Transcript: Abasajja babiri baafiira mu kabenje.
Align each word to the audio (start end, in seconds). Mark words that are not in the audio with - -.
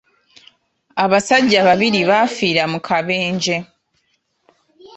Abasajja 1.03 1.59
babiri 1.67 1.99
baafiira 2.09 2.63
mu 2.71 2.79
kabenje. 2.87 3.55